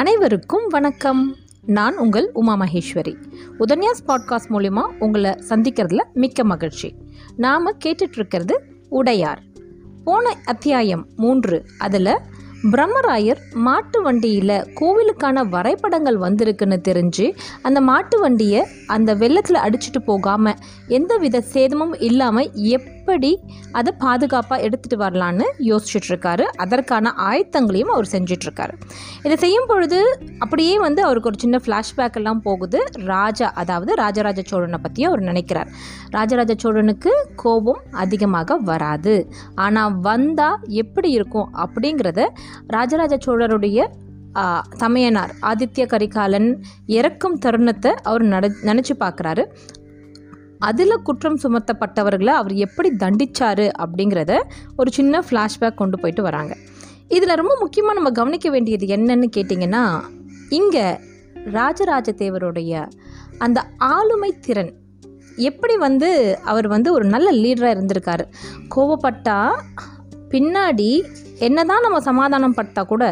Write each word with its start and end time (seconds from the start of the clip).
அனைவருக்கும் 0.00 0.66
வணக்கம். 0.68 1.36
நான் 1.66 1.96
உங்கள் 1.96 2.30
உமா 2.32 2.56
மகேஸ்வரி. 2.56 3.14
உதன்யாஸ் 3.58 4.08
பாட்காஸ்ட் 4.08 4.50
மூலிமா 4.50 4.82
உங்களை 4.98 5.30
சந்திக்கிறதுல 5.30 6.04
மிக்க 6.12 6.44
மகிழ்ச்சி. 6.44 6.94
நாம் 7.36 7.74
கேட்டுட்ருக்கிறது 7.84 8.52
உடையார். 8.88 9.42
போன 10.04 10.36
அத்தியாயம் 10.44 11.06
மூன்று 11.16 11.64
அதில் 11.78 12.18
பிரம்மராயர் 12.62 13.36
மாட்டு 13.54 14.02
வண்டியில் 14.02 14.48
கோவிலுக்கான 14.48 15.48
வரைபடங்கள் 15.48 16.16
வந்திருக்குன்னு 16.16 16.76
தெரிஞ்சு 16.88 17.36
அந்த 17.62 17.80
மாட்டு 17.80 18.20
வண்டியை 18.20 18.66
அந்த 18.86 19.14
வெள்ளத்தில் 19.14 19.56
அடிச்சுட்டு 19.56 19.98
போகாமல் 20.04 20.54
எந்தவித 20.88 21.40
சேதமும் 21.40 21.98
இல்லாமல் 21.98 22.50
எப்படி 23.10 23.30
அதை 23.78 23.90
பாதுகாப்பாக 24.02 24.64
எடுத்துகிட்டு 24.66 24.96
வரலான்னு 25.02 25.46
யோசிச்சுட்ருக்காரு. 25.68 26.44
அதற்கான 26.64 27.12
ஆயத்தங்களையும் 27.28 27.92
அவர் 27.94 28.08
செஞ்சிட்ருக்காரு. 28.12 28.74
இதை 29.26 29.36
செய்யும் 29.44 29.68
பொழுது 29.70 29.98
அப்படியே 30.44 30.74
வந்து 30.84 31.00
அவருக்கு 31.06 31.30
ஒரு 31.30 31.40
சின்ன 31.44 31.56
ஃப்ளாஷ்பேக் 31.64 32.18
எல்லாம் 32.20 32.42
போகுது. 32.46 32.80
ராஜா 33.12 33.48
அதாவது 33.62 33.94
ராஜராஜ 34.02 34.42
சோழனை 34.50 34.78
பற்றி 34.82 35.04
அவர் 35.08 35.22
நினைக்கிறார். 35.30 35.70
ராஜராஜ 36.10 36.54
சோழனுக்கு 36.64 37.12
கோபம் 37.42 37.82
அதிகமாக 38.04 38.58
வராது. 38.70 39.16
ஆனால் 39.66 39.96
வந்தால் 40.08 40.60
எப்படி 40.84 41.10
இருக்கும் 41.18 41.50
அப்படிங்கிறத 41.64 42.28
ராஜராஜ 42.76 43.16
சோழருடைய 43.26 43.88
சமையனார் 44.32 44.78
தமையனார் 44.80 45.32
ஆதித்ய 45.48 45.84
கரிகாலன் 45.92 46.48
இறக்கும் 46.96 47.36
தருணத்தை 47.44 47.90
அவர் 48.08 48.24
நட 48.32 48.48
நினச்சி 48.68 48.94
பார்க்குறாரு 49.00 49.42
அதில் 50.60 51.02
குற்றம் 51.02 51.38
சுமத்தப்பட்டவர்களை 51.42 52.32
அவர் 52.40 52.54
எப்படி 52.66 52.90
தண்டிச்சாரு 52.98 53.66
அப்படிங்கிறத 53.78 54.32
ஒரு 54.76 54.90
சின்ன 54.92 55.22
ஃப்ளாஷ்பேக் 55.30 55.74
கொண்டு 55.74 55.98
போயிட்டு 56.00 56.22
வராங்க. 56.22 56.56
இதில் 57.08 57.38
ரொம்ப 57.40 57.56
முக்கியமாக 57.60 57.94
நம்ம 57.94 58.10
கவனிக்க 58.10 58.50
வேண்டியது 58.50 58.86
என்னன்னு 58.86 59.28
கேட்டிங்கன்னா 59.36 59.84
இங்கே 60.48 61.00
ராஜராஜ 61.52 62.12
தேவருடைய 62.12 62.90
அந்த 63.38 63.58
ஆளுமை 63.76 64.30
திறன் 64.40 64.72
எப்படி 65.36 65.76
வந்து 65.76 66.38
அவர் 66.44 66.68
வந்து 66.68 66.92
ஒரு 66.92 67.04
நல்ல 67.04 67.28
லீடராக 67.32 67.74
இருந்திருக்காரு. 67.76 68.24
கோவப்பட்டால் 68.76 69.56
பின்னாடி 70.28 70.90
என்னதான் 71.38 71.80
நம்ம 71.80 72.00
சமாதானம் 72.00 72.54
பட்டா 72.54 72.82
கூட 72.82 73.04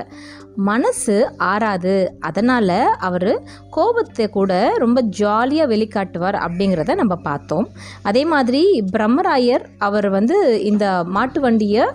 மனசு 0.69 1.17
ஆறாது. 1.53 1.95
அதனால் 2.29 2.79
அவர் 3.09 3.33
கோபத்தை 3.77 4.27
கூட 4.37 4.53
ரொம்ப 4.85 4.99
ஜாலியாக 5.21 5.71
வெளிக்காட்டுவார் 5.73 6.39
அப்படிங்கிறத 6.45 6.95
நம்ம 7.01 7.17
பார்த்தோம். 7.29 7.67
அதே 8.11 8.23
மாதிரி 8.33 8.63
பிரம்மராயர் 8.95 9.65
அவர் 9.89 10.09
வந்து 10.17 10.37
இந்த 10.71 10.87
மாட்டு 11.17 11.41
வண்டியை 11.47 11.87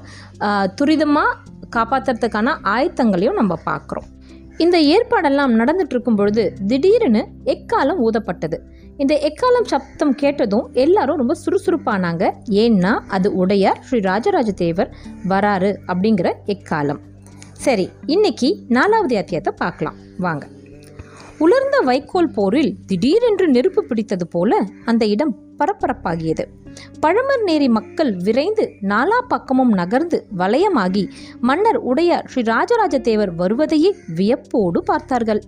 துரிதமாக 0.79 1.37
காப்பாற்றுறதுக்கான 1.77 2.57
ஆயத்தங்களையும் 2.75 3.39
நம்ம 3.41 3.53
பார்க்குறோம். 3.69 4.07
இந்த 4.63 4.77
ஏற்பாடெல்லாம் 4.95 5.53
நடந்துட்டு 5.59 5.93
இருக்கும் 5.95 6.19
பொழுது 6.19 6.43
திடீர்னு 6.71 7.21
எக்காலம் 7.53 8.01
ஊதப்பட்டது. 8.07 8.57
இந்த 9.03 9.13
எக்காலம் 9.29 9.69
சப்தம் 9.71 10.13
கேட்டதும் 10.23 10.67
எல்லாரும் 10.83 11.21
ரொம்ப 11.21 11.35
சுறுசுறுப்பானாங்க. 11.45 12.23
ஏன்னா 12.65 12.91
அது 13.17 13.29
உடையார் 13.43 13.81
ஸ்ரீ 13.87 13.99
ராஜராஜ 14.11 14.51
தேவர் 14.61 14.91
வராரு 15.31 15.71
அப்படிங்கிற 15.91 16.29
எக்காலம். 16.55 17.01
சரி 17.65 17.89
இன்னைக்கு 18.05 18.47
நாலாவது 18.67 19.17
அத்தியாயத்தை 19.17 19.53
பார்க்கலாம். 19.55 19.95
வாங்க. 20.17 20.47
உலர்ந்த 21.37 21.77
வைக்கோல் 21.79 22.29
போரில் 22.29 22.75
திடீரென்று 22.85 23.47
நெருப்பு 23.47 23.81
பிடித்தது 23.83 24.27
போல 24.27 24.59
அந்த 24.85 25.05
இடம் 25.05 25.33
பரபரப்பாகியது. 25.59 26.43
பழமர் 27.01 27.43
நேரி 27.45 27.67
மக்கள் 27.69 28.11
விரைந்து 28.15 28.65
நாலா 28.81 29.19
பக்கமும் 29.27 29.73
நகர்ந்து 29.73 30.27
வலயமாகி 30.37 31.03
மன்னர் 31.39 31.79
உடையார் 31.91 32.27
ஸ்ரீ 32.27 32.41
ராஜராஜ 32.41 32.99
தேவர் 32.99 33.35
வருவதையே 33.35 33.95
வியப்போடு 34.15 34.83
பார்த்தார்கள். 34.83 35.41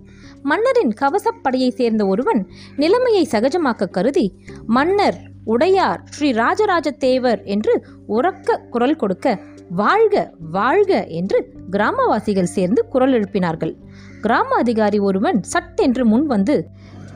மன்னரின் 0.44 0.94
கவசப்படையை 1.02 1.70
சேர்ந்த 1.70 2.06
ஒருவன் 2.06 2.48
நிலைமையை 2.76 3.28
சகஜமாக்க 3.32 3.90
கருதி 3.90 4.28
மன்னர் 4.68 5.20
உடையார் 5.46 6.04
ஸ்ரீ 6.10 6.32
ராஜராஜ 6.32 6.92
தேவர் 6.92 7.44
என்று 7.44 7.86
உறக்க 8.08 8.58
குரல் 8.70 8.96
கொடுக்க 8.96 9.40
வாழ்க 9.70 10.34
வாழ்க 10.52 11.06
என்று 11.08 11.54
கிராமவாசிகள் 11.72 12.54
சேர்ந்து 12.56 12.88
குரல் 12.88 13.14
எழுப்பினார்கள். 13.14 13.76
கிராம 14.22 14.56
அதிகாரி 14.56 15.00
ஒருவன் 15.00 15.44
சட்டென்று 15.44 16.06
முன் 16.06 16.26
வந்து 16.26 16.68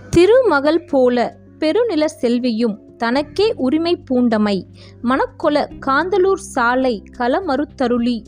திருமகள் 0.10 0.86
போல 0.86 1.38
பெருநில 1.60 2.06
செல்வியும் 2.22 2.96
தனக்கே 2.98 3.54
உரிமை 3.56 4.04
பூண்டமை. 4.10 4.64
மணக்கொல 5.04 5.68
காந்தலூர் 5.86 6.42
சாலை 6.56 7.04
களமறுத்தருளி 7.18 8.24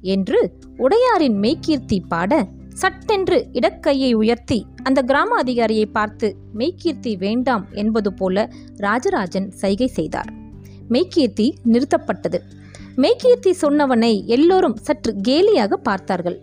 என்று 0.00 0.52
உடையாரின் 0.78 1.38
மெய்கீர்த்தி 1.38 2.00
பாட 2.08 2.46
சட்டென்று 2.68 3.48
இடக்கையை 3.52 4.12
உயர்த்தி 4.12 4.66
அந்த 4.82 5.02
கிராம 5.02 5.36
அதிகாரியை 5.36 5.86
பார்த்து 5.86 6.36
மெய்கீர்த்தி 6.58 7.18
வேண்டாம் 7.18 7.66
என்பது 7.72 8.12
போல 8.12 8.50
ராஜராஜன் 8.76 9.50
சைகை 9.50 9.86
செய்தார். 9.86 10.32
மெய்கீர்த்தி 10.90 11.52
நிறுத்தப்பட்டது. 11.64 12.40
மெய்கீர்த்தி 12.96 13.54
சொன்னவனை 13.62 14.24
எல்லோரும் 14.24 14.76
சற்று 14.76 15.14
கேலியாக 15.28 15.74
பார்த்தார்கள். 15.74 16.40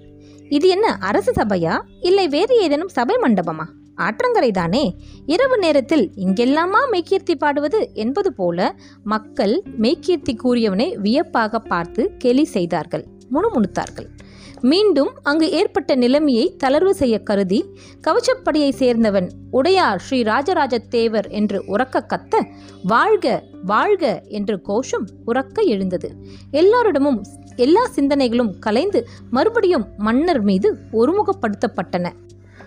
இது 0.50 0.68
என்ன 0.68 0.88
அரசு 0.92 1.32
சபையா? 1.32 1.82
இல்லை 2.02 2.28
வேறு 2.28 2.62
ஏதேனும் 2.62 2.88
சபை 2.88 3.16
மண்டபமா? 3.22 3.66
ஆற்றங்கரை 3.98 4.52
தானே? 4.52 4.96
இரவு 5.26 5.58
நேரத்தில் 5.58 6.12
இங்கெல்லாமா 6.18 6.82
மெய்கீர்த்தி 6.92 7.36
பாடுவது 7.36 7.90
என்பது 7.94 8.34
போல 8.34 8.76
மக்கள் 9.04 9.64
மெய்கீர்த்தி 9.82 10.38
கூறியவனை 10.44 10.96
வியப்பாக 10.96 11.60
பார்த்து 11.60 12.12
கேலி 12.18 12.44
செய்தார்கள் 12.44 13.06
முணுமுணுத்தார்கள். 13.32 14.08
மீண்டும் 14.62 15.12
அங்கு 15.24 15.52
ஏற்பட்ட 15.52 15.96
நிலைமையை 15.96 16.56
தளர்வு 16.64 16.90
செய்ய 16.90 17.20
கருதி 17.20 17.60
கவச்சப்படியை 18.08 18.72
சேர்ந்தவன் 18.80 19.30
உடையார் 19.52 20.00
ஸ்ரீ 20.00 20.22
ராஜராஜ 20.22 20.78
தேவர் 20.78 21.28
என்று 21.30 21.64
உறக்க 21.68 22.04
கத்த 22.08 22.42
வாழ்க 22.84 23.44
வாழ்க 23.66 24.22
என்று 24.28 24.62
கோஷம் 24.62 25.08
உறக்க 25.26 25.62
எழுந்தது. 25.62 26.10
எல்லாரிடமும் 26.52 27.22
எல்லா 27.56 27.90
சிந்தனைகளும் 27.96 28.52
கலைந்து 28.60 29.08
மறுபடியும் 29.30 29.86
மன்னர் 29.98 30.42
மீது 30.42 30.78
ஒருமுகப்படுத்தப்பட்டன. 30.94 32.08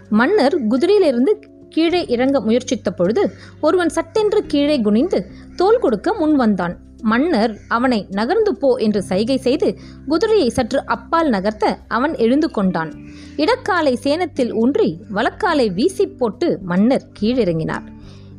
மன்னர் 0.08 0.56
குதிரையிலிருந்து 0.68 1.34
கீழே 1.68 2.04
இறங்க 2.06 2.40
முயற்சித்த 2.40 2.90
பொழுது 2.90 3.22
ஒருவன் 3.60 3.88
சட்டென்று 3.88 4.46
கீழே 4.46 4.80
குனிந்து 4.80 5.18
தோல் 5.56 5.78
கொடுக்க 5.78 6.14
முன் 6.14 6.36
வந்தான் 6.36 6.74
மன்னர் 7.02 7.58
அவனை 7.68 8.06
நகர்ந்து 8.10 8.56
போ 8.56 8.74
என்று 8.74 9.02
சைகை 9.02 9.36
செய்து 9.36 9.68
குதிரையை 10.08 10.48
சற்று 10.48 10.86
அப்பால் 10.86 11.30
நகர்த்த 11.30 11.76
அவன் 11.88 12.16
எழுந்து 12.16 12.50
கொண்டான். 12.50 12.92
இடக்காலை 13.36 13.94
சேனத்தில் 13.94 14.52
ஊன்றி 14.52 15.00
வலக்காலை 15.14 15.74
வீசி 15.74 16.06
போட்டு 16.06 16.58
மன்னர் 16.62 17.06
கீழிறங்கினார். 17.20 17.86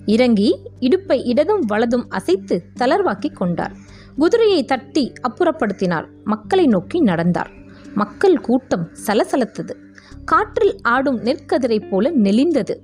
இறங்கி 0.05 0.49
இடுப்பை 0.79 1.17
இடதும் 1.23 1.63
வலதும் 1.67 2.05
அசைத்து 2.09 2.63
தளர்வாக்கி 2.79 3.33
கொண்டார். 3.33 3.75
குதிரையை 4.17 4.63
தட்டி 4.63 5.13
அப்புறப்படுத்தினார். 5.27 6.07
மக்களை 6.23 6.65
நோக்கி 6.65 6.99
நடந்தார். 6.99 7.51
மக்கள் 7.95 8.39
கூட்டம் 8.39 8.89
சலசலத்தது. 9.07 9.75
காற்றில் 10.25 10.75
ஆடும் 10.81 11.19
நெற்கதிரை 11.23 11.89
போல 11.89 12.11
நெளிந்தது. 12.11 12.75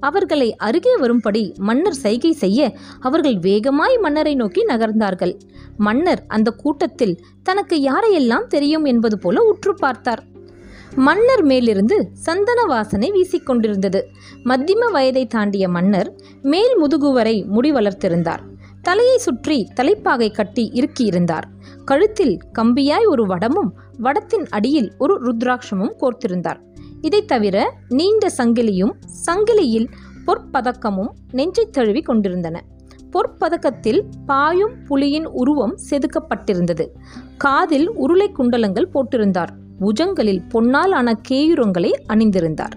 அவர்களை 0.00 0.56
அருகே 0.56 0.96
வரும்படி 0.96 1.54
மன்னர் 1.58 1.98
சைகை 2.02 2.32
செய்ய 2.32 2.76
அவர்கள் 3.00 3.38
வேகமாய் 3.38 3.98
மன்னரை 3.98 4.34
நோக்கி 4.34 4.64
நகர்ந்தார்கள். 4.64 5.34
மன்னர் 5.76 6.22
அந்த 6.26 6.50
கூட்டத்தில் 6.50 7.20
தனக்கு 7.42 7.76
யாரையெல்லாம் 7.82 8.46
தெரியும் 8.46 8.84
என்பது 8.84 9.18
போல 9.18 9.42
உற்று 9.42 9.74
பார்த்தார். 9.74 10.22
மன்னர் 10.94 11.42
மேலிருந்து 11.42 12.10
சந்தன 12.12 12.64
வாசனை 12.64 13.12
வீசிக்கொண்டிருந்தது 13.12 14.00
மத்தியம 14.44 14.90
வயதை 14.90 15.26
தாண்டிய 15.26 15.68
மன்னர் 15.68 16.14
மேல் 16.42 16.82
முதுகுவரை 16.82 17.46
முடி 17.46 17.72
வளர்த்திருந்தார். 17.72 18.40
தலையை 18.82 19.18
சுற்றி 19.18 19.68
தலைப்பாகை 19.74 20.30
கட்டி 20.30 20.70
இறுக்கியிருந்தார். 20.74 21.46
கழுத்தில் 21.84 22.40
கம்பியாய் 22.58 23.04
ஒரு 23.04 23.26
வடமும் 23.26 23.70
வடத்தின் 24.02 24.46
அடியில் 24.48 24.92
ஒரு 24.98 25.14
ருத்ராட்சமும் 25.26 25.94
கோர்த்திருந்தார். 26.00 26.60
இதைத் 27.00 27.28
தவிர 27.28 27.74
நீண்ட 27.88 28.28
சங்கிலியும் 28.36 28.92
சங்கிலியில் 29.26 29.86
பொற்பதக்கமும் 30.26 31.08
நெஞ்சை 31.32 31.68
தழுவி 31.70 32.02
கொண்டிருந்தன. 32.02 32.64
பொற்பதக்கத்தில் 33.10 34.02
பாயும் 34.26 34.72
புலியின் 34.88 35.24
உருவம் 35.24 35.78
செதுக்கப்பட்டிருந்தது. 35.90 36.88
காதில் 37.36 37.90
உருளை 37.90 38.32
குண்டலங்கள் 38.38 38.88
போட்டிருந்தார். 38.94 39.48
புஜங்களில் 39.80 40.42
பொன்னால் 40.48 40.92
ஆன 40.92 41.20
கேயுரங்களை 41.28 41.90
அணிந்திருந்தார். 42.08 42.70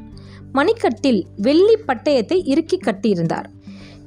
மணிக்கட்டில் 0.54 1.24
வெள்ளி 1.38 1.78
பட்டயத்தை 1.88 2.42
இறுக்கி 2.46 2.78
கட்டியிருந்தார். 2.78 3.46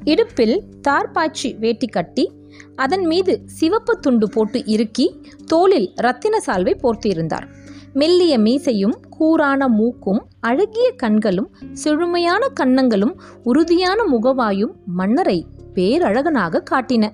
இடுப்பில் 0.05 0.65
தார்பாய்ச்சி 0.89 1.59
வேட்டி 1.59 1.87
கட்டி 1.87 2.33
அதன் 2.77 3.07
மீது 3.07 3.43
சிவப்பு 3.47 3.99
துண்டு 3.99 4.31
போட்டு 4.31 4.65
இறுக்கி 4.65 5.21
தோளில் 5.47 5.93
ரத்தின 5.95 6.39
சால்வை 6.47 6.77
போர்த்தியிருந்தார். 6.83 7.47
மெல்லிய 7.93 8.39
மீசையும் 8.39 9.04
கூரான 9.19 9.69
மூக்கும் 9.69 10.27
அழகிய 10.41 10.91
கண்களும் 10.97 11.57
செழுமையான 11.73 12.49
கன்னங்களும் 12.61 13.15
உறுதியான 13.43 14.03
முகவாயும் 14.05 14.75
மன்னரை 14.87 15.47
பேரழகனாக 15.75 16.63
காட்டின. 16.71 17.13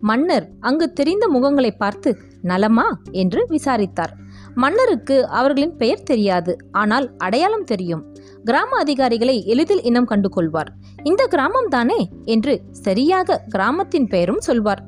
மன்னர் 0.00 0.48
அங்கு 0.60 0.92
தெரிந்த 0.92 1.30
முகங்களை 1.34 1.70
பார்த்து 1.78 2.16
நலமா? 2.42 2.98
என்று 3.10 3.46
விசாரித்தார். 3.48 4.14
மன்னருக்கு 4.54 5.26
அவர்களின் 5.26 5.76
பெயர் 5.76 6.02
தெரியாது 6.02 6.56
ஆனால் 6.72 7.10
அடையாளம் 7.16 7.64
தெரியும். 7.64 8.02
கிராம 8.44 8.76
அதிகாரிகளை 8.76 9.44
எளிதில் 9.44 9.82
இனம் 9.82 10.04
கண்டு 10.04 10.28
கொள்வார் 10.28 10.72
இந்த 11.02 11.26
கிராமம் 11.26 11.68
தானே? 11.68 12.10
என்று 12.24 12.62
சரியாக 12.70 13.42
கிராமத்தின் 13.48 14.06
பெயரும் 14.06 14.40
சொல்வார். 14.40 14.82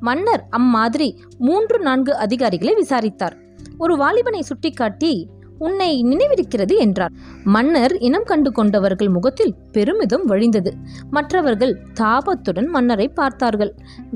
மன்னர் 0.00 0.46
அம்மாதிரி 0.50 1.22
மூன்று 1.38 1.78
நான்கு 1.78 2.16
அதிகாரிகளை 2.16 2.74
விசாரித்தார். 2.74 3.36
ஒரு 3.78 3.96
வாலிபனை 3.96 4.40
சுட்டிக்காட்டி 4.40 5.28
உன்னை 5.60 5.88
நினைவிருக்கிறது 6.04 6.74
என்றார். 6.76 7.14
மன்னர் 7.44 7.94
இனம் 7.98 8.26
கண்டு 8.26 8.50
கொண்டவர்கள் 8.52 9.08
முகத்தில் 9.08 9.54
பெருமிதம் 9.72 10.26
வழிந்தது. 10.28 10.72
மற்றவர்கள் 11.10 11.74
தாபத்துடன் 12.00 12.68
மன்னரை 12.68 13.08
பார்த்தார்கள். 13.08 13.72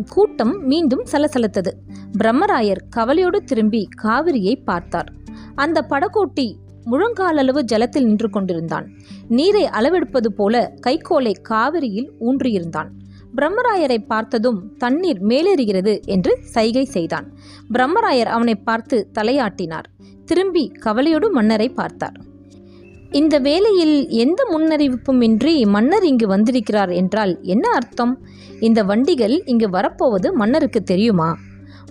கூட்டம் 0.09 0.55
மீண்டும் 0.67 1.05
சலசலத்தது. 1.13 1.73
பிரம்மராயர் 2.19 2.83
கவலையோடு 2.91 3.41
திரும்பி 3.45 3.83
காவிரியை 4.03 4.55
பார்த்தார். 4.65 5.11
அந்த 5.55 5.87
படகோட்டி 5.91 6.47
முழங்காலளவு 6.91 7.61
ஜலத்தில் 7.73 8.07
நின்று 8.07 8.31
கொண்டிருந்தான். 8.31 8.87
நீரை 9.29 9.65
அளவெடுப்பது 9.65 10.27
போல 10.27 10.73
கைக்கோலை 10.87 11.35
காவிரியில் 11.49 12.11
ஊன்றியிருந்தான். 12.21 12.91
பிரம்மராயரை 13.37 13.99
பார்த்ததும் 14.07 14.77
தண்ணீர் 14.79 15.23
மேலேறுகிறது 15.27 16.03
என்று 16.07 16.39
சைகை 16.43 16.85
செய்தான். 16.85 17.27
பிரம்மராயர் 17.73 18.31
அவனை 18.37 18.55
பார்த்து 18.55 19.09
தலையாட்டினார். 19.19 19.89
திரும்பி 20.25 20.73
கவலையோடு 20.81 21.31
மன்னரை 21.31 21.69
பார்த்தார். 21.69 22.17
இந்த 23.11 23.39
வேளையில் 23.39 24.09
எந்த 24.09 24.41
முன்னறிவிப்பும் 24.53 25.23
இன்றி 25.23 25.65
மன்னர் 25.65 26.05
இங்கு 26.05 26.27
வந்திருக்கிறார் 26.27 26.91
என்றால் 26.91 27.39
என்ன 27.43 27.71
அர்த்தம்? 27.71 28.15
இந்த 28.61 28.83
வண்டிகள் 28.83 29.43
இங்கு 29.45 29.71
வரப்போவது 29.71 30.33
மன்னருக்கு 30.33 30.83
தெரியுமா? 30.83 31.37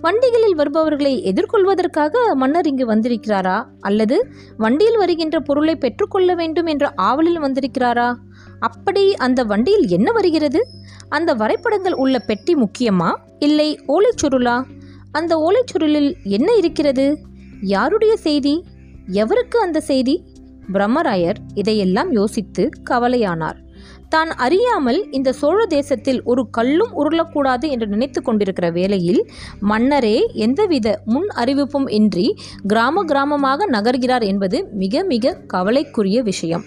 வண்டிகளில் 0.00 0.54
வருபவர்களை 0.54 1.32
எதிர்கொள்வதற்காக 1.32 2.34
மன்னர் 2.34 2.66
இங்கு 2.66 2.86
வந்திருக்கிறாரா? 2.94 3.64
அல்லது 3.80 4.16
வண்டியில் 4.56 4.96
வருகின்ற 4.96 5.40
பொருளை 5.40 5.76
பெற்றுக்கொள்ள 5.76 6.34
வேண்டும் 6.34 6.66
என்ற 6.66 6.92
ஆவலில் 6.96 7.40
வந்திருக்கிறாரா? 7.40 8.14
அப்படி 8.60 9.14
அந்த 9.14 9.44
வண்டியில் 9.44 9.88
என்ன 9.88 10.12
வருகிறது? 10.12 10.66
அந்த 11.08 11.34
வரைபடங்கள் 11.34 11.92
உள்ள 11.92 12.18
பெட்டி 12.18 12.54
முக்கியமா? 12.54 13.14
இல்லை 13.38 13.80
ஓலைச்சுருளா 13.88 14.64
அந்த 15.12 15.36
ஓலைச்சுருளில் 15.36 16.14
என்ன 16.22 16.54
இருக்கிறது? 16.54 17.18
யாருடைய 17.60 18.16
செய்தி? 18.16 18.64
எவருக்கு 19.12 19.56
அந்த 19.56 19.80
செய்தி? 19.80 20.24
பிரம்மராயர் 20.72 21.36
இதையெல்லாம் 21.54 22.12
யோசித்து 22.12 22.68
கவலையானார். 22.90 23.62
தான் 24.08 24.30
அறியாமல் 24.30 25.10
இந்த 25.10 25.32
சோழ 25.32 25.66
தேசத்தில் 25.66 26.22
ஒரு 26.22 26.50
கல்லும் 26.50 26.92
உருளக்கூடாது 26.94 27.68
என்று 27.68 27.86
நினைத்து 27.86 28.22
கொண்டிருக்கிற 28.22 28.70
வேளையில் 28.70 29.30
மன்னரே 29.60 30.26
எந்தவித 30.32 31.00
முன் 31.04 31.28
அறிவிப்பும் 31.28 31.88
இன்றி 31.88 32.36
கிராம 32.66 33.04
கிராமமாக 33.04 33.66
நகர்கிறார் 33.70 34.24
என்பது 34.24 34.68
மிக 34.72 35.04
மிக 35.04 35.34
கவலைக்குரிய 35.46 36.22
விஷயம். 36.22 36.64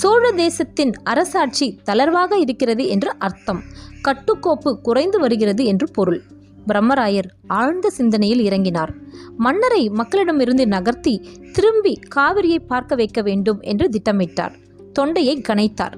சோழ 0.00 0.30
தேசத்தின் 0.30 0.92
அரசாட்சி 1.04 1.80
தளர்வாக 1.84 2.38
இருக்கிறது 2.38 2.86
என்று 2.86 3.14
அர்த்தம். 3.18 3.62
கட்டுக்கோப்பு 4.02 4.80
குறைந்து 4.82 5.18
வருகிறது 5.18 5.64
என்று 5.64 5.90
பொருள். 5.90 6.22
பிரம்மராயர் 6.66 7.28
ஆழ்ந்த 7.46 7.90
சிந்தனையில் 7.90 8.40
இறங்கினார். 8.40 8.92
மன்னரை 9.36 9.90
மக்களிடமிருந்து 9.90 10.66
நகர்த்தி 10.66 11.28
திரும்பி 11.52 11.98
காவிரியை 12.16 12.58
பார்க்க 12.66 12.94
வைக்க 12.94 13.22
வேண்டும் 13.22 13.60
என்று 13.60 13.88
திட்டமிட்டார். 13.88 14.54
தொண்டையை 14.92 15.42
கணைத்தார். 15.48 15.96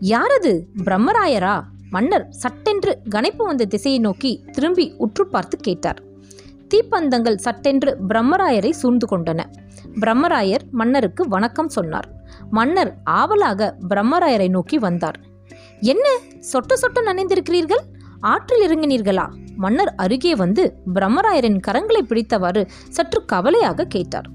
யாரது? 0.00 0.64
பிரம்மராயரா? 0.84 1.62
மன்னர் 1.90 2.26
சட்டென்று 2.30 2.98
கணைப்பு 3.10 3.44
வந்த 3.44 3.64
திசையை 3.64 4.00
நோக்கி 4.00 4.44
திரும்பி 4.52 4.94
உற்று 4.98 5.26
பார்த்து 5.26 5.56
கேட்டார். 5.56 6.02
தீப்பந்தங்கள் 6.68 7.36
சட்டென்று 7.36 7.98
பிரம்மராயரை 8.08 8.70
சூழ்ந்து 8.70 9.06
கொண்டன. 9.10 9.40
பிரம்மராயர் 10.00 10.66
மன்னருக்கு 10.70 11.28
வணக்கம் 11.28 11.68
சொன்னார். 11.68 12.13
மன்னர் 12.56 12.90
ஆவலாக 13.20 13.70
பிரம்மராயரை 13.90 14.48
நோக்கி 14.56 14.78
வந்தார். 14.78 15.18
என்ன 15.92 16.06
சொட்ட 16.52 16.72
சொட்ட 16.82 16.98
நனைந்திருக்கிறீர்கள்? 17.08 17.82
ஆற்றில் 18.32 18.64
இறங்கினீர்களா? 18.66 19.26
மன்னர் 19.56 19.92
அருகே 20.04 20.32
வந்து 20.42 20.62
பிரம்மராயரின் 20.94 21.58
கரங்களை 21.66 22.02
பிடித்தவாறு 22.10 22.62
சற்று 22.96 23.20
கவலையாக 23.32 23.88
கேட்டார். 23.94 24.28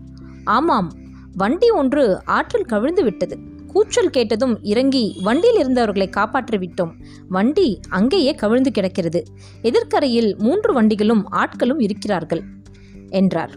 ஆமாம் 0.58 0.90
வண்டி 1.36 1.70
ஒன்று 1.80 2.04
ஆற்றில் 2.38 2.70
கவிழ்ந்து 2.74 3.04
விட்டது. 3.04 3.36
கூச்சல் 3.72 4.14
கேட்டதும் 4.16 4.54
இறங்கி 4.72 5.04
வண்டியில் 5.24 5.60
இருந்தவர்களை 5.64 6.08
காப்பாற்றி 6.10 6.58
விட்டோம். 6.58 6.94
வண்டி 7.36 7.68
அங்கேயே 7.90 8.32
கவிழ்ந்து 8.36 8.72
கிடக்கிறது. 8.78 9.20
எதிர்க்கரையில் 9.70 10.32
மூன்று 10.38 10.72
வண்டிகளும் 10.74 11.24
ஆட்களும் 11.42 11.82
இருக்கிறார்கள் 11.88 12.44
என்றார். 13.20 13.54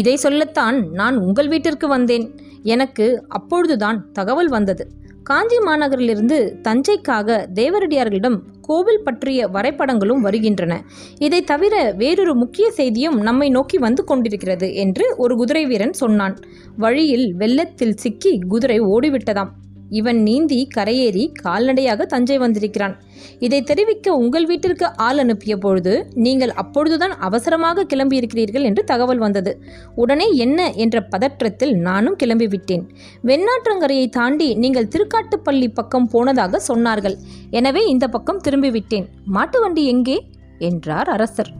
இதை 0.00 0.14
சொல்லத்தான் 0.16 0.78
நான் 1.00 1.18
உங்கள் 1.26 1.48
வீட்டிற்கு 1.48 1.86
வந்தேன். 1.88 2.26
எனக்கு 2.68 3.06
அப்பொழுதுதான் 3.28 3.98
தகவல் 4.12 4.48
வந்தது. 4.48 4.84
காஞ்சி 5.22 5.58
மாநகரிலிருந்து 5.58 6.36
தஞ்சைக்காக 6.62 7.38
தேவரடியார்களிடம் 7.54 8.36
கோவில் 8.60 9.04
பற்றிய 9.04 9.48
வரைபடங்களும் 9.48 10.24
வருகின்றன. 10.26 10.74
இதை 11.18 11.40
தவிர 11.42 11.74
வேறொரு 11.96 12.34
முக்கிய 12.34 12.66
செய்தியும் 12.70 13.18
நம்மை 13.20 13.48
நோக்கி 13.48 13.78
வந்து 13.78 14.02
கொண்டிருக்கிறது 14.04 14.68
என்று 14.74 15.06
ஒரு 15.16 15.34
குதிரை 15.36 15.64
வீரன் 15.66 15.96
சொன்னான். 16.02 16.36
வழியில் 16.76 17.26
வெள்ளத்தில் 17.34 17.96
சிக்கி 17.96 18.32
குதிரை 18.48 18.78
ஓடிவிட்டதாம். 18.94 19.52
இவன் 19.90 20.22
நீந்தி 20.22 20.68
கரையேறி 20.76 21.32
கால்நடையாக 21.42 22.06
தஞ்சை 22.06 22.38
வந்திருக்கிறான். 22.38 22.96
இதை 23.38 23.62
தெரிவிக்க 23.62 24.16
உங்கள் 24.16 24.46
வீட்டிற்கு 24.46 24.96
ஆள் 24.96 25.18
அனுப்பிய 25.18 25.56
பொழுது 25.56 26.06
நீங்கள் 26.14 26.50
அப்பொழுதுதான் 26.50 27.18
அவசரமாக 27.18 27.84
கிளம்பியிருக்கிறீர்கள் 27.84 28.62
என்று 28.62 28.84
தகவல் 28.84 29.18
வந்தது. 29.18 29.62
உடனே 29.94 30.36
என்ன 30.36 30.72
என்ற 30.72 31.08
பதற்றத்தில் 31.10 31.74
நானும் 31.74 32.16
கிளம்பிவிட்டேன். 32.22 32.84
வெண்ணாற்றங்கரையை 33.24 34.08
தாண்டி 34.08 34.54
நீங்கள் 34.54 34.88
திருக்காட்டுப்பள்ளி 34.88 35.68
பக்கம் 35.74 36.08
போனதாக 36.08 36.60
சொன்னார்கள். 36.68 37.16
எனவே 37.50 37.86
இந்த 37.86 38.08
பக்கம் 38.08 38.40
திரும்பிவிட்டேன். 38.48 39.06
மாட்டு 39.24 39.60
வண்டி 39.60 39.84
எங்கே? 39.86 40.26
என்றார் 40.58 41.08
அரசர். 41.08 41.52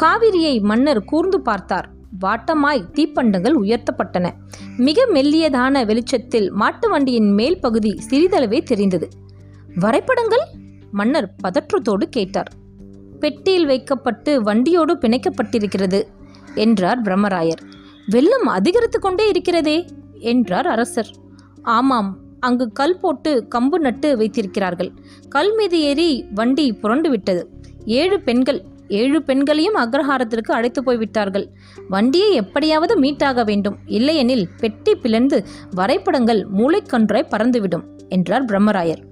காவிரியை 0.00 0.60
மன்னர் 0.60 1.04
கூர்ந்து 1.04 1.40
பார்த்தார். 1.40 1.88
வாட்டமாய் 2.20 2.88
தீப்பண்டங்கள் 2.92 3.54
உயர்த்தப்பட்டன. 3.62 4.30
மிக 4.76 5.06
மெல்லியதான 5.12 5.86
வெளிச்சத்தில் 5.86 6.50
மாட்டு 6.50 6.88
வண்டியின் 6.88 7.32
மேல் 7.32 7.60
பகுதி 7.60 7.98
சிறிதளவே 8.10 8.62
தெரிந்தது. 8.62 9.08
வரைபடங்கள்? 9.74 10.44
மன்னர் 10.90 11.34
பதற்றத்தோடு 11.42 12.02
கேட்டார். 12.10 12.52
பெட்டியில் 13.20 13.66
வைக்கப்பட்டு 13.66 14.42
வண்டியோடு 14.42 14.94
பிணைக்கப்பட்டிருக்கிறது 14.94 16.02
என்றார் 16.54 17.02
பிரம்மராயர். 17.02 17.62
வெள்ளம் 18.06 18.46
அதிகரித்து 18.46 19.00
கொண்டே 19.00 19.28
இருக்கிறதே 19.28 19.86
என்றார் 20.18 20.66
அரசர். 20.66 21.10
ஆமாம் 21.62 22.18
அங்கு 22.40 22.72
கல் 22.72 22.98
போட்டு 22.98 23.46
கம்பு 23.54 23.78
நட்டு 23.78 24.16
வைத்திருக்கிறார்கள். 24.16 24.92
கல் 25.28 25.54
மீது 25.54 25.80
ஏறி 25.80 26.24
வண்டி 26.34 26.72
புரண்டு 26.72 27.10
விட்டது. 27.10 27.50
ஏழு 27.84 28.20
பெண்கள் 28.20 28.64
ஏழு 28.88 29.22
பெண்களையும் 29.22 29.76
அக்ரஹாரத்திற்கு 29.76 30.52
அழைத்து 30.52 30.82
போய்விட்டார்கள் 30.82 31.50
வண்டியை 31.88 32.34
எப்படியாவது 32.34 33.00
மீட்டாக 33.00 33.44
வேண்டும். 33.44 33.78
இல்லையெனில் 33.86 34.48
பெட்டி 34.58 34.94
பிளந்து 34.94 35.46
வரைபடங்கள் 35.70 36.46
மூளைக்கன்றாய் 36.56 37.30
பறந்துவிடும் 37.30 37.82
என்றார் 38.08 38.44
பிரம்மராயர். 38.44 39.02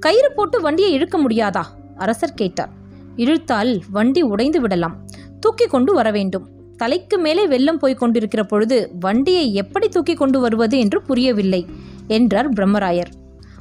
கயிறு 0.00 0.32
போட்டு 0.32 0.60
வண்டியை 0.60 0.92
இழுக்க 0.92 1.18
முடியாதா? 1.18 1.62
அரசர் 1.96 2.34
கேட்டார். 2.34 2.70
இழுத்தால் 3.16 3.80
வண்டி 3.90 4.22
உடைந்து 4.22 4.60
விடலாம். 4.60 5.04
தூக்கி 5.40 5.66
கொண்டு 5.66 5.94
வர 5.94 6.10
வேண்டும். 6.10 6.48
தலைக்கு 6.76 7.18
மேலே 7.18 7.46
வெள்ளம் 7.46 7.78
போய்க் 7.78 7.98
கொண்டிருக்கிற 7.98 8.44
பொழுது 8.44 8.90
வண்டியை 9.00 9.54
எப்படி 9.54 9.88
தூக்கி 9.88 10.14
கொண்டு 10.14 10.40
வருவது 10.40 10.78
என்று 10.78 11.02
புரியவில்லை 11.02 11.66
என்றார் 12.06 12.52
பிரம்மராயர். 12.52 13.10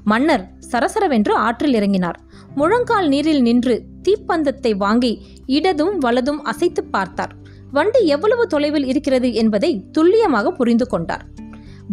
மன்னர் 0.03 0.49
சரசரவென்று 0.71 1.31
ஆற்றில் 1.31 1.73
இறங்கினார். 1.73 2.19
முழங்கால் 2.55 3.07
நீரில் 3.07 3.41
நின்று 3.41 3.83
தீப்பந்தத்தை 4.05 4.71
வாங்கி 4.77 5.13
இடதும் 5.47 5.95
வலதும் 5.97 6.41
அசைத்து 6.41 6.83
பார்த்தார். 6.83 7.33
வண்டி 7.71 8.01
எவ்வளவு 8.05 8.47
தொலைவில் 8.47 8.85
இருக்கிறது 8.85 9.33
என்பதை 9.33 9.71
துல்லியமாக 9.91 10.51
புரிந்து 10.51 10.87
கொண்டார். 10.87 11.23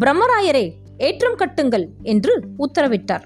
பிரம்மராயரே 0.00 0.67
ஏற்றம் 0.99 1.38
கட்டுங்கள் 1.38 1.87
என்று 2.02 2.35
உத்தரவிட்டார். 2.59 3.25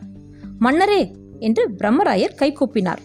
மன்னரே 0.59 1.03
என்று 1.39 1.65
பிரம்மராயர் 1.79 2.39
கைகூப்பினார். 2.41 3.03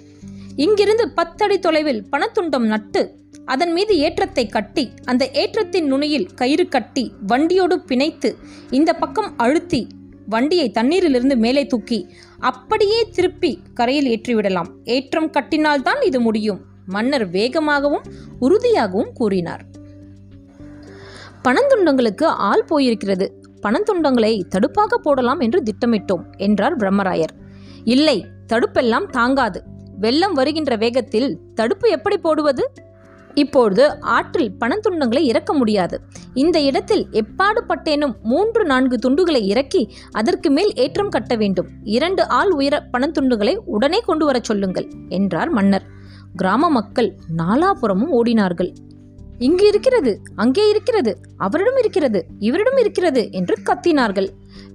இங்கிருந்து 0.55 1.05
பத்தடி 1.13 1.59
தொலைவில் 1.59 2.05
பணத்துண்டம் 2.12 2.65
நட்டு 2.65 3.01
அதன் 3.45 3.71
மீது 3.71 3.93
ஏற்றத்தை 3.98 4.45
கட்டி 4.48 4.83
அந்த 5.05 5.24
ஏற்றத்தின் 5.33 5.88
நுனியில் 5.88 6.27
கயிறு 6.36 6.65
கட்டி 6.67 7.03
வண்டியோடு 7.27 7.75
பிணைத்து 7.88 8.29
இந்த 8.69 8.93
பக்கம் 8.93 9.29
அழுத்தி 9.38 9.81
வண்டியை 10.29 10.67
தண்ணீரிலிருந்து 10.69 11.36
மேலே 11.36 11.63
தூக்கி 11.65 12.00
அப்படியே 12.39 13.00
திருப்பி 13.15 13.51
கரையில் 13.74 14.09
ஏற்றிவிடலாம். 14.13 14.69
ஏற்றம் 14.83 15.31
கட்டினால்தான் 15.31 16.01
இது 16.01 16.19
முடியும் 16.19 16.62
மன்னர் 16.86 17.25
வேகமாகவும் 17.31 18.05
உறுதியாகவும் 18.39 19.13
கூறினார். 19.13 19.63
பணந்துண்டங்களுக்கு 21.43 22.27
ஆள் 22.50 22.65
போயிருக்கிறது 22.69 23.27
பணந்துண்டங்களை 23.63 24.33
தடுப்பாக 24.55 24.98
போடலாம் 25.03 25.39
என்று 25.39 25.59
திட்டமிட்டோம் 25.63 26.24
என்றார் 26.38 26.77
பிரம்மராயர். 26.77 27.33
இல்லை 27.83 28.17
தடுப்பெல்லாம் 28.48 29.07
தாங்காது 29.09 29.59
வெள்ளம் 29.98 30.33
வருகின்ற 30.33 30.74
வேகத்தில் 30.75 31.29
தடுப்பு 31.55 31.88
எப்படி 31.89 32.17
போடுவது? 32.17 32.63
இப்பொழுது 33.33 34.00
ஆற்றில் 34.00 34.51
பணத்துண்டங்களை 34.59 35.19
இறக்க 35.19 35.53
முடியாது. 35.53 36.01
இந்த 36.33 36.59
இடத்தில் 36.59 37.07
எப்பாடு 37.12 37.62
பட்டேனும் 37.67 38.15
மூன்று 38.24 38.65
நான்கு 38.65 38.98
துண்டுகளை 38.98 39.41
இறக்கி 39.45 39.93
அதற்கு 40.12 40.51
மேல் 40.51 40.74
ஏற்றம் 40.74 41.09
கட்ட 41.09 41.36
வேண்டும். 41.36 41.67
இரண்டு 41.83 42.27
ஆள் 42.27 42.51
உயர 42.51 42.88
பணத்துண்டுகளை 42.93 43.55
உடனே 43.55 44.00
கொண்டு 44.00 44.25
வரச் 44.25 44.43
சொல்லுங்கள் 44.43 44.91
என்றார் 45.09 45.50
மன்னர். 45.50 45.83
கிராம 46.36 46.69
மக்கள் 46.69 47.15
நாலாபுறமும் 47.38 48.12
ஓடினார்கள். 48.12 48.74
இங்கு 49.38 49.67
இருக்கிறது 49.67 50.21
அங்கே 50.36 50.69
இருக்கிறது 50.69 51.17
அவரிடம் 51.38 51.77
இருக்கிறது 51.77 52.25
இவரிடம் 52.39 52.77
இருக்கிறது 52.77 53.31
என்று 53.31 53.55
கத்தினார்கள். 53.63 54.27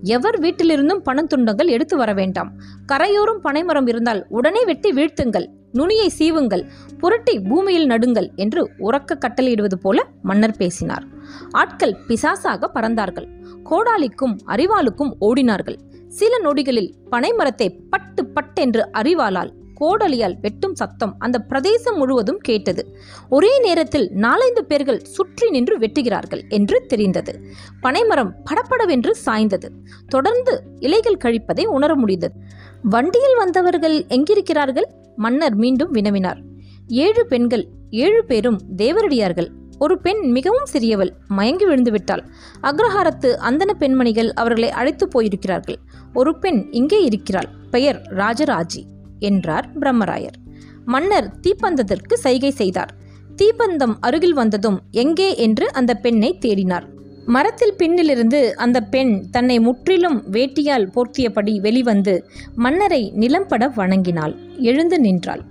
எவர் 0.02 0.40
வீட்டிலிருந்தும் 0.40 1.02
பணத்துண்டங்கள் 1.04 1.66
எடுத்து 1.66 1.96
வர 1.96 2.12
வேண்டாம். 2.12 2.52
கரையோரும் 2.92 3.40
பனைமரம் 3.42 3.86
இருந்தால் 3.86 4.26
உடனே 4.28 4.64
வெட்டி 4.64 4.92
வீழ்த்துங்கள் 4.92 5.46
நுனியை 5.78 6.08
சீவுங்கள் 6.18 6.64
புரட்டி 6.98 7.40
பூமியில் 7.40 7.86
நடுங்கள் 7.86 8.28
என்று 8.34 8.62
உறக்க 8.78 9.18
கட்டளையிடுவது 9.18 9.74
போல 9.74 10.04
மன்னர் 10.22 10.56
பேசினார். 10.56 11.04
ஆட்கள் 11.50 11.96
பிசாசாக 12.08 12.68
பறந்தார்கள். 12.74 13.28
கோடாலிக்கும் 13.70 14.36
அரிவாளுக்கும் 14.46 15.12
ஓடினார்கள். 15.20 15.78
சில 16.08 16.38
நொடிகளில் 16.38 16.90
பனைமரத்தை 17.10 17.68
பட்டு 17.90 18.24
பட்டென்று 18.26 18.82
அறிவாளால் 18.92 19.52
கோடலியால் 19.80 20.34
வெட்டும் 20.40 20.74
சத்தம் 20.74 21.14
அந்த 21.18 21.36
பிரதேசம் 21.38 21.96
முழுவதும் 21.96 22.38
கேட்டது. 22.38 22.82
ஒரே 23.28 23.52
நேரத்தில் 23.58 24.06
நாலைந்து 24.24 24.62
பேர்கள் 24.64 25.00
சுற்றி 25.04 25.50
நின்று 25.50 25.78
வெட்டுகிறார்கள் 25.78 26.42
என்று 26.48 26.78
தெரிந்தது. 26.86 27.32
பனைமரம் 27.80 28.34
படப்படவென்று 28.44 29.14
சாய்ந்தது. 29.26 29.70
தொடர்ந்து 30.08 30.54
இலைகள் 30.78 31.22
கழிப்பதை 31.24 31.64
உணர 31.66 31.94
முடிந்தது. 31.94 32.36
வண்டியில் 32.82 33.36
வந்தவர்கள் 33.36 33.96
எங்கிருக்கிறார்கள்? 34.08 34.88
மன்னர் 35.16 35.54
மீண்டும் 35.54 35.94
வினவினார். 35.94 36.40
ஏழு 36.86 37.26
பெண்கள் 37.26 37.68
ஏழு 37.90 38.24
பேரும் 38.24 38.60
தேவரடியார்கள். 38.76 39.48
ஒரு 39.78 40.00
பெண் 40.00 40.30
மிகவும் 40.30 40.66
சிறியவள் 40.72 41.10
மயங்கி 41.28 41.66
விழுந்துவிட்டாள். 41.66 42.22
அக்ரஹாரத்து 42.62 43.36
அந்தன 43.50 43.70
பெண்மணிகள் 43.78 44.32
அவர்களை 44.32 44.70
அழைத்து 44.70 45.08
போயிருக்கிறார்கள். 45.08 45.76
ஒரு 46.12 46.38
பெண் 46.38 46.68
இங்கே 46.70 47.04
இருக்கிறாள் 47.04 47.48
பெயர் 47.70 48.02
ராஜராஜி 48.16 48.82
என்றார் 49.18 49.78
பிரம்மராயர். 49.78 50.38
மன்னர் 50.84 51.32
தீப்பந்தத்திற்கு 51.40 52.14
சைகை 52.14 52.50
செய்தார். 52.50 52.94
தீப்பந்தம் 53.36 53.94
அருகில் 54.00 54.34
வந்ததும் 54.34 54.80
எங்கே? 54.90 55.36
என்று 55.36 55.72
அந்த 55.72 55.94
பெண்ணை 55.94 56.38
தேடினார். 56.40 56.86
மரத்தில் 57.26 57.76
பின்னிலிருந்து 57.78 58.50
அந்த 58.54 58.78
பெண் 58.84 59.12
தன்னை 59.30 59.60
முற்றிலும் 59.60 60.18
வேட்டியால் 60.30 60.86
போர்த்தியபடி 60.94 61.54
வெளிவந்து 61.60 62.14
மன்னரை 62.56 63.12
நிலம்பட 63.16 63.64
வணங்கினாள். 63.74 64.34
எழுந்து 64.60 65.00
நின்றாள். 65.00 65.42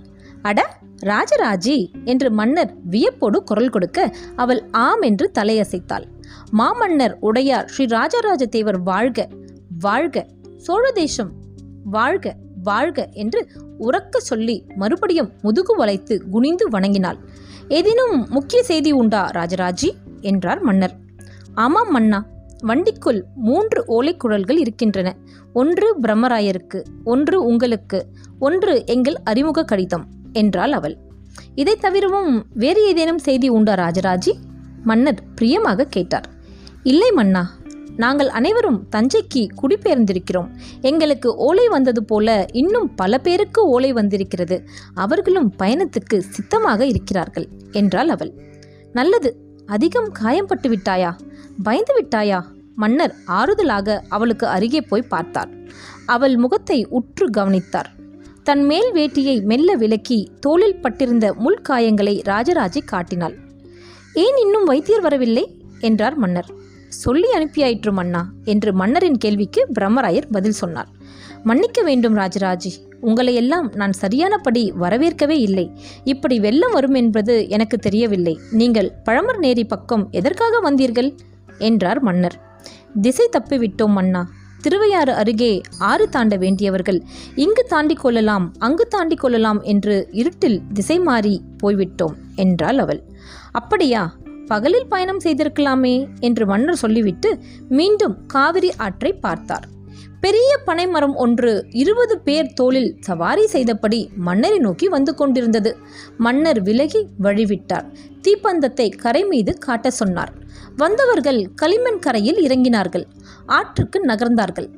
அட 0.42 0.60
ராஜராஜி! 1.02 1.76
என்று 2.04 2.30
மன்னர் 2.30 2.72
வியப்போடு 2.90 3.38
குரல் 3.44 3.68
கொடுக்க 3.68 3.98
அவள் 4.36 4.60
ஆம் 4.70 5.02
என்று 5.02 5.26
தலையசைத்தாள். 5.34 6.06
மாமன்னர் 6.50 7.16
உடையார் 7.20 7.68
ஸ்ரீ 7.68 7.86
ராஜராஜ 7.86 8.46
தேவர் 8.46 8.80
வாழ்க 8.82 9.28
வாழ்க 9.78 10.26
சோழ 10.56 10.84
தேசம் 10.92 11.32
வாழ்க 11.90 12.26
வாழ்க 12.62 13.08
என்று 13.12 13.40
உறக்க 13.78 14.18
சொல்லி 14.22 14.56
மறுபடியும் 14.74 15.32
முதுகு 15.42 15.74
வளைத்து 15.76 16.22
குனிந்து 16.30 16.68
வணங்கினாள். 16.68 17.18
ஏதேனும் 17.68 18.16
முக்கிய 18.28 18.62
செய்தி 18.62 18.92
உண்டா 18.92 19.30
ராஜராஜி? 19.34 19.90
என்றார் 20.22 20.60
மன்னர். 20.60 20.94
ஆமாம் 21.54 21.90
மன்னா. 21.90 22.26
வண்டிக்குள் 22.66 23.22
மூன்று 23.34 23.84
ஓலைக்குழல்கள் 23.86 24.58
இருக்கின்றன. 24.58 25.16
ஒன்று 25.52 25.98
பிரம்மராயருக்கு 26.00 26.82
ஒன்று 27.04 27.44
உங்களுக்கு 27.44 28.06
ஒன்று 28.38 28.86
எங்கள் 28.86 29.16
அறிமுக 29.24 29.64
கடிதம் 29.64 30.06
என்றாள் 30.32 30.72
அவள். 30.72 30.96
இதை 31.54 31.76
தவிரவும் 31.76 32.46
வேறு 32.54 32.86
ஏதேனும் 32.86 33.18
செய்தி 33.18 33.48
உண்டா 33.48 33.74
ராஜராஜி? 33.74 34.32
மன்னர் 34.82 35.22
பிரியமாக 35.34 35.84
கேட்டார். 35.84 36.30
இல்லை 36.82 37.12
மன்னா 37.12 37.50
நாங்கள் 37.96 38.28
அனைவரும் 38.28 38.88
தஞ்சைக்கு 38.96 39.48
குடிபெயர்ந்திருக்கிறோம். 39.62 40.48
எங்களுக்கு 40.80 41.34
ஓலை 41.34 41.68
வந்தது 41.68 42.04
போல 42.04 42.46
இன்னும் 42.52 42.94
பல 42.94 43.18
பேருக்கு 43.18 43.66
ஓலை 43.66 43.92
வந்திருக்கிறது. 43.92 44.66
அவர்களும் 44.94 45.54
பயணத்துக்கு 45.58 46.18
சித்தமாக 46.18 46.86
இருக்கிறார்கள் 46.86 47.48
என்றாள் 47.72 48.08
அவள். 48.08 48.32
நல்லது 48.92 49.43
அதிகம் 49.66 50.12
காயம்பட்டு 50.22 50.74
விட்டாயா? 50.74 51.18
பயந்து 51.62 51.94
விட்டாயா? 52.00 52.42
மன்னர் 52.76 53.14
ஆறுதலாக 53.26 54.00
அவளுக்கு 54.08 54.46
அருகே 54.46 54.80
போய் 54.80 55.02
பார்த்தார். 55.02 55.48
அவள் 56.06 56.36
முகத்தை 56.36 56.86
உற்று 56.90 57.30
கவனித்தார். 57.30 57.92
தன் 58.42 58.64
மேல் 58.64 58.92
வேட்டியை 58.92 59.42
மெல்ல 59.42 59.74
விலக்கி 59.74 60.30
தோளில் 60.40 60.80
பட்டிருந்த 60.80 61.34
முள்காயங்களை 61.44 62.20
ராஜராஜை 62.24 62.84
காட்டினாள். 62.84 63.34
ஏன் 64.14 64.36
இன்னும் 64.36 64.64
வைத்தியர் 64.64 65.00
வரவில்லை? 65.00 65.62
என்றார் 65.80 66.16
மன்னர். 66.16 66.50
சொல்லி 66.88 67.30
அனுப்பியாயிற்று 67.30 67.92
மன்னா 67.92 68.28
என்று 68.44 68.72
மன்னரின் 68.72 69.16
கேள்விக்கு 69.16 69.66
பிரம்மராயர் 69.80 70.30
பதில் 70.30 70.52
சொன்னார். 70.52 70.88
மன்னிக்க 71.44 71.82
வேண்டும் 71.82 72.16
ராஜராஜி. 72.16 72.70
உங்களை 73.00 73.34
எல்லாம் 73.34 73.72
நான் 73.74 73.92
சரியானபடி 73.92 74.72
வரவேற்கவே 74.80 75.38
இல்லை. 75.38 75.70
இப்படி 76.04 76.40
வெள்ளம் 76.40 76.72
வரும் 76.72 76.94
என்பது 76.94 77.48
எனக்கு 77.48 77.78
தெரியவில்லை. 77.78 78.38
நீங்கள் 78.50 78.92
பழமர் 79.04 79.38
நேரி 79.40 79.64
பக்கம் 79.66 80.08
எதற்காக 80.10 80.60
வந்தீர்கள்? 80.60 81.16
என்றார் 81.58 82.00
மன்னர். 82.00 82.36
திசை 83.00 83.28
தப்பிவிட்டோம் 83.38 83.88
மன்னா. 83.88 84.28
திருவையாறு 84.62 85.12
அருகே 85.14 85.60
ஆறு 85.78 86.08
தாண்ட 86.08 86.36
வேண்டியவர்கள். 86.36 87.02
இங்கு 87.34 87.64
தாண்டிக் 87.68 88.00
கொள்ளலாம் 88.00 88.52
அங்கு 88.58 88.86
தாண்டிக் 88.86 89.20
கொள்ளலாம் 89.20 89.62
என்று 89.62 90.08
இருட்டில் 90.10 90.60
திசை 90.72 90.98
மாறி 90.98 91.42
போய்விட்டோம் 91.62 92.14
என்றாள் 92.36 92.78
அவள். 92.78 93.02
அப்படியா? 93.52 94.16
பகலில் 94.46 94.86
பயணம் 94.86 95.20
செய்திருக்கலாமே 95.24 96.06
என்று 96.20 96.46
மன்னர் 96.46 96.76
சொல்லிவிட்டு 96.76 97.38
மீண்டும் 97.68 98.26
காவிரி 98.26 98.72
ஆற்றை 98.76 99.12
பார்த்தார். 99.12 99.68
பெரிய 100.24 100.58
பனைமரம் 100.64 101.14
ஒன்று 101.14 101.66
இருபது 101.70 102.18
பேர் 102.18 102.52
தோளில் 102.52 102.96
சவாரி 103.00 103.46
செய்தபடி 103.46 104.10
மன்னரை 104.16 104.58
நோக்கி 104.58 104.88
வந்து 104.88 105.14
கொண்டிருந்தது. 105.14 105.76
மன்னர் 106.18 106.62
விலகி 106.62 107.06
வழிவிட்டார். 107.22 107.86
தீப்பந்தத்தை 108.22 108.96
கரை 108.96 109.24
மீது 109.24 109.58
காட்ட 109.58 109.90
சொன்னார். 109.90 110.32
வந்தவர்கள் 110.76 111.48
களிமண் 111.54 111.98
கரையில் 111.98 112.40
இறங்கினார்கள். 112.46 113.04
ஆற்றுக்கு 113.46 114.06
நகர்ந்தார்கள். 114.06 114.68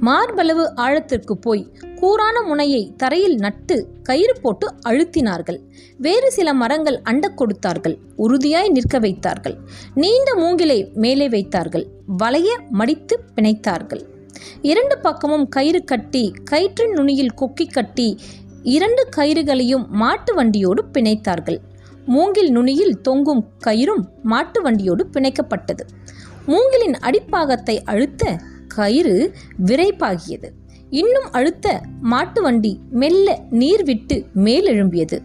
மார்பளவு 0.00 0.76
ஆழத்திற்கு 0.76 1.38
போய் 1.38 1.72
கூரான 1.94 2.42
முனையை 2.46 2.92
தரையில் 2.96 3.36
நட்டு 3.36 3.88
கயிறு 4.02 4.36
போட்டு 4.40 4.74
அழுத்தினார்கள். 4.88 5.58
வேறு 5.96 6.30
சில 6.32 6.54
மரங்கள் 6.54 7.00
அண்ட 7.02 7.28
கொடுத்தார்கள். 7.28 7.98
உறுதியாய் 8.16 8.68
நிற்க 8.68 8.98
வைத்தார்கள். 8.98 9.58
நீண்ட 9.94 10.34
மூங்கிலை 10.34 10.90
மேலே 10.94 11.28
வைத்தார்கள். 11.28 11.86
வளைய 12.06 12.60
மடித்து 12.70 13.20
பிணைத்தார்கள். 13.36 14.10
இரண்டு 14.70 14.96
பக்கமும் 14.98 15.46
கயிறு 15.48 15.80
கட்டி 15.84 16.24
கயிற்றின் 16.50 16.94
நுனியில் 16.98 17.34
கொக்கி 17.40 17.66
கட்டி 17.70 18.08
இரண்டு 18.76 19.02
கயிறுகளையும் 19.16 19.84
மாட்டு 20.02 20.34
வண்டியோடு 20.34 20.82
பிணைத்தார்கள். 20.94 21.60
மூங்கில் 22.06 22.50
நுனியில் 22.50 22.96
தொங்கும் 23.00 23.42
கயிறும் 23.64 24.04
மாட்டு 24.22 24.60
வண்டியோடு 24.62 25.04
பிணைக்கப்பட்டது. 25.14 25.84
மூங்கிலின் 26.46 26.96
அடிப்பாகத்தை 27.08 27.76
அழுத்த 27.84 28.32
கயிறு 28.76 29.16
விரைப்பாகியது. 29.66 30.48
இன்னும் 31.00 31.28
அழுத்த 31.30 31.66
மாட்டு 32.12 32.40
வண்டி 32.42 32.72
மெல்ல 33.02 33.36
நீர் 33.50 33.84
விட்டு 33.84 34.16
மேலெழும்பியது 34.46 35.18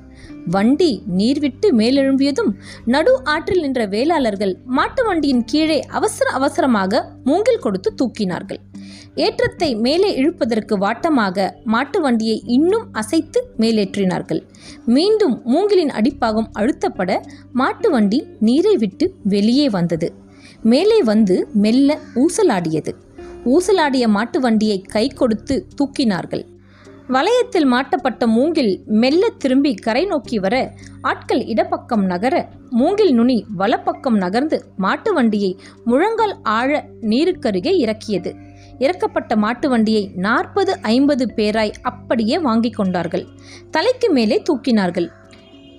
வண்டி 0.56 0.92
நீர் 1.20 1.40
விட்டு 1.40 1.68
மேலெழும்பியதும் 1.78 2.52
நடு 2.94 3.14
ஆற்றில் 3.24 3.62
நின்ற 3.62 3.82
வேளாளர்கள் 3.86 4.54
மாட்டு 4.78 5.02
வண்டியின் 5.06 5.44
கீழே 5.46 5.80
அவசர 5.98 6.28
அவசரமாக 6.32 7.02
மூங்கில் 7.24 7.64
கொடுத்து 7.66 7.92
தூக்கினார்கள். 8.02 8.62
ஏற்றத்தை 9.26 9.70
மேலே 9.76 10.10
இழுப்பதற்கு 10.22 10.76
வாட்டமாக 10.78 11.48
மாட்டு 11.64 12.02
வண்டியை 12.02 12.38
இன்னும் 12.46 12.86
அசைத்து 12.92 13.40
மேலேற்றினார்கள். 13.60 14.42
மீண்டும் 14.86 15.36
மூங்கிலின் 15.46 15.94
அடிப்பாகம் 16.00 16.50
அழுத்தப்பட 16.60 17.12
மாட்டு 17.54 17.90
வண்டி 17.92 18.20
நீரை 18.40 18.76
விட்டு 18.78 19.08
வெளியே 19.24 19.70
வந்தது. 19.70 20.10
மேலே 20.64 21.00
வந்து 21.04 21.38
மெல்ல 21.54 21.98
ஊசலாடியது. 22.16 22.94
ஊசலாடிய 23.46 24.06
மாட்டு 24.08 24.40
வண்டியை 24.40 24.78
கை 24.82 25.08
கொடுத்து 25.08 25.56
தூக்கினார்கள். 25.78 26.46
வளையத்தில் 27.16 27.68
மாட்டப்பட்ட 27.74 28.24
மூங்கில் 28.28 28.72
மெல்ல 29.02 29.30
திரும்பி 29.38 29.72
கரை 29.74 30.06
நோக்கி 30.06 30.38
வர 30.40 30.56
ஆட்கள் 31.02 31.44
இடப்பக்கம் 31.46 32.04
நகர 32.06 32.36
மூங்கில் 32.70 33.14
நுனி 33.14 33.38
வலப்பக்கம் 33.58 34.18
நகர்ந்து 34.18 34.58
மாட்டு 34.78 35.12
வண்டியை 35.14 35.52
முழங்கால் 35.84 36.36
ஆழ 36.58 36.72
நீருக்கருகே 37.12 37.74
இறக்கியது. 37.84 38.32
இறக்கப்பட்ட 38.80 39.36
மாட்டு 39.36 39.70
வண்டியை 39.70 40.12
நாற்பது 40.16 40.80
ஐம்பது 40.82 41.26
பேராய் 41.36 41.74
அப்படியே 41.82 42.40
வாங்கி 42.40 42.70
கொண்டார்கள். 42.70 43.26
தலைக்கு 43.72 44.10
மேலே 44.12 44.42
தூக்கினார்கள். 44.50 45.08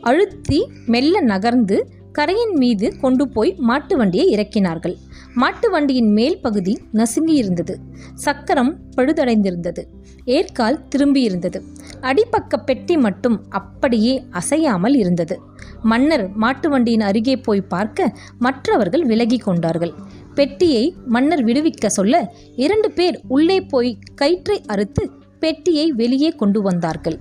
அழுத்தி 0.00 0.67
மெல்ல 0.87 1.21
நகர்ந்து 1.21 1.90
கரையின் 2.12 2.57
மீது 2.57 2.99
கொண்டு 3.00 3.28
போய் 3.28 3.55
மாட்டு 3.59 3.97
வண்டியை 3.97 4.26
இறக்கினார்கள். 4.37 4.97
மாட்டு 5.35 5.71
வண்டியின் 5.71 6.12
மேல் 6.12 6.40
பகுதி 6.40 6.78
நசுங்கியிருந்தது. 6.93 7.75
சக்கரம் 8.14 8.78
பழுதடைந்திருந்தது. 8.97 9.83
ஏற்கால் 10.25 10.81
திரும்பியிருந்தது. 10.97 11.59
அடிப்பக்க 12.00 12.57
பெட்டி 12.57 12.97
மட்டும் 12.97 13.50
அப்படியே 13.50 14.25
அசையாமல் 14.31 14.95
இருந்தது. 14.95 15.40
மன்னர் 15.83 16.25
மாட்டு 16.35 16.71
வண்டியின் 16.71 17.00
அருகே 17.00 17.37
போய் 17.37 17.61
பார்க்க 17.61 18.17
மற்றவர்கள் 18.38 19.05
விலகி 19.05 19.38
கொண்டார்கள். 19.38 19.93
பெட்டியை 20.38 20.83
மன்னர் 21.07 21.45
விடுவிக்க 21.45 21.87
சொல்ல 21.87 22.14
இரண்டு 22.57 22.88
பேர் 22.90 23.16
உள்ளே 23.28 23.57
போய் 23.61 23.90
கயிற்றை 24.14 24.57
அறுத்து 24.66 25.02
பெட்டியை 25.40 25.87
வெளியே 25.92 26.30
கொண்டு 26.30 26.61
வந்தார்கள். 26.62 27.16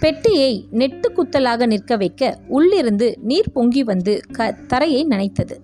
பெட்டியை 0.00 0.50
நெட்டு 0.70 1.08
குத்தலாக 1.16 1.66
நிற்க 1.66 1.96
வைக்க 1.96 2.38
உள்ளிருந்து 2.48 3.18
நீர் 3.22 3.52
பொங்கி 3.52 3.82
வந்து 3.82 4.20
க 4.32 4.52
தரையை 4.66 5.06
நனைத்தது. 5.06 5.56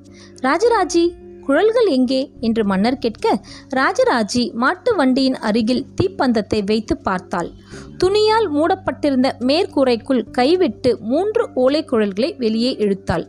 ராஜராஜி 0.42 1.04
குழல்கள் 1.47 1.89
எங்கே? 1.89 2.21
என்று 2.41 2.63
மன்னர் 2.65 2.99
கேட்க 2.99 3.27
ராஜராஜி 3.71 4.43
மாட்டு 4.55 4.93
வண்டியின் 4.97 5.39
அருகில் 5.41 5.85
தீப்பந்தத்தை 5.95 6.61
வைத்து 6.65 6.95
பார்த்தாள். 6.99 7.51
துணியால் 7.99 8.49
மூடப்பட்டிருந்த 8.49 9.29
மேற்கூரைக்குள் 9.41 10.23
கைவிட்டு 10.31 10.91
மூன்று 11.03 11.45
ஓலை 11.55 11.83
குழல்களை 11.85 12.31
வெளியே 12.39 12.73
இழுத்தாள். 12.77 13.25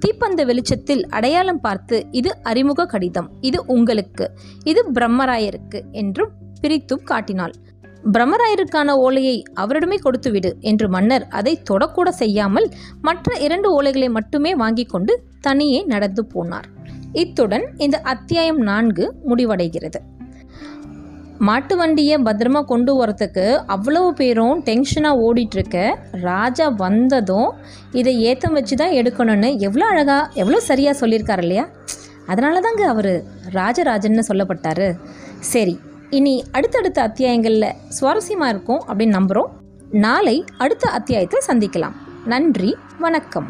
தீப்பந்த 0.00 0.40
வெளிச்சத்தில் 0.44 1.04
அடையாளம் 1.08 1.60
பார்த்து 1.60 1.98
இது 2.10 2.32
அறிமுக 2.42 2.86
கடிதம் 2.86 3.30
இது 3.40 3.60
உங்களுக்கு 3.66 4.26
இது 4.64 4.82
பிரம்மராயருக்கு 4.92 5.80
என்றும் 5.92 6.34
பிரித்தும் 6.60 7.04
காட்டினாள். 7.04 7.54
பிரம்மராயருக்கான 8.12 8.90
ஓலையை 8.96 9.36
அவரிடமே 9.54 9.96
கொடுத்துவிடு 10.04 10.50
என்று 10.60 10.86
மன்னர் 10.88 11.24
அதை 11.28 11.54
தொடக்கூட 11.70 12.08
செய்யாமல் 12.12 12.68
மற்ற 13.00 13.36
இரண்டு 13.38 13.68
ஓலைகளை 13.70 14.08
மட்டுமே 14.08 14.52
வாங்கி 14.54 14.84
கொண்டு 14.84 15.14
தனியே 15.40 15.84
நடந்து 15.84 16.26
போனார். 16.34 16.68
இத்துடன் 17.12 17.66
இந்த 17.76 17.98
அத்தியாயம் 17.98 18.58
நான்கு 18.58 19.14
முடிவடைகிறது. 19.28 19.96
மாட்டு 21.38 21.76
வண்டியை 21.76 22.22
பத்திரமா 22.22 22.64
கொண்டு 22.64 23.04
வரத்துக்கு 23.04 23.56
அவ்வளவு 23.66 24.12
பேரும் 24.12 24.64
டென்ஷனாக 24.64 25.20
ஓடிட்டுருக்க 25.26 25.94
ராஜா 26.10 26.68
வந்ததும் 26.68 27.50
இதை 27.92 28.20
ஏற்றம் 28.20 28.52
வச்சு 28.52 28.76
தான் 28.76 28.90
எடுக்கணும்னு 28.90 29.58
எவ்வளோ 29.58 29.86
அழகாக 29.86 30.30
எவ்வளோ 30.34 30.60
சரியாக 30.60 31.06
சொல்லியிருக்காரு 31.06 31.38
இல்லையா? 31.38 31.68
அதனால 32.26 32.60
தாங்க 32.60 32.88
அவர் 32.88 33.24
ராஜராஜன்னு 33.52 34.24
சொல்லப்பட்டார். 34.28 34.96
சரி 35.38 35.80
இனி 36.10 36.44
அடுத்தடுத்த 36.52 37.02
அத்தியாயங்களில் 37.02 37.74
சுவாரஸ்யமாக 38.00 38.48
இருக்கும் 38.48 38.82
அப்படின்னு 38.88 39.18
நம்புகிறோம் 39.18 39.50
நாளை 39.90 40.44
அடுத்த 40.58 40.90
அத்தியாயத்தை 40.90 41.40
சந்திக்கலாம். 41.46 41.92
நன்றி 42.24 42.76
வணக்கம். 42.98 43.46